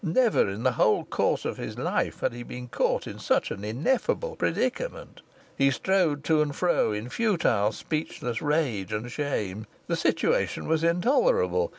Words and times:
Never 0.03 0.49
in 0.49 0.63
the 0.63 0.71
whole 0.71 1.03
course 1.03 1.45
of 1.45 1.57
his 1.57 1.77
life 1.77 2.21
had 2.21 2.33
he 2.33 2.41
been 2.41 2.69
caught 2.69 3.05
in 3.05 3.19
such 3.19 3.51
an 3.51 3.63
ineffable 3.63 4.35
predicament. 4.35 5.21
He 5.55 5.69
strode 5.69 6.23
to 6.23 6.41
and 6.41 6.55
fro 6.55 6.91
in 6.91 7.07
futile 7.09 7.71
speechless 7.71 8.41
rage 8.41 8.91
and 8.91 9.11
shame. 9.11 9.67
The 9.85 9.95
situation 9.95 10.67
was 10.67 10.83
intolerable. 10.83 11.69